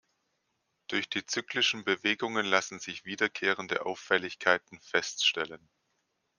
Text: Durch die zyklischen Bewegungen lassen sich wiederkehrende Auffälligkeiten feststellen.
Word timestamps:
Durch 0.87 1.09
die 1.09 1.27
zyklischen 1.27 1.83
Bewegungen 1.83 2.43
lassen 2.47 2.79
sich 2.79 3.05
wiederkehrende 3.05 3.85
Auffälligkeiten 3.85 4.79
feststellen. 4.79 5.69